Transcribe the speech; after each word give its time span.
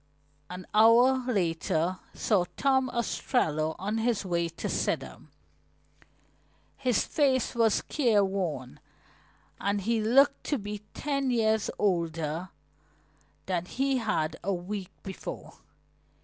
An 0.49 0.65
hour 0.73 1.25
later 1.31 1.99
saw 2.15 2.45
Tom 2.57 2.89
Ostrello 2.89 3.75
on 3.77 3.99
his 3.99 4.25
way 4.25 4.49
to 4.49 4.67
Sidham. 4.67 5.27
His 6.75 7.03
face 7.05 7.53
was 7.53 7.83
careworn 7.83 8.79
and 9.59 9.81
he 9.81 10.01
looked 10.01 10.43
to 10.45 10.57
be 10.57 10.79
ten 10.95 11.29
years 11.29 11.69
older 11.77 12.49
than 13.45 13.65
he 13.65 13.97
had 13.97 14.37
a 14.43 14.51
week 14.51 14.89
before. 15.03 15.59